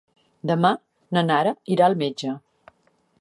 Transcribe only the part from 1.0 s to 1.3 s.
na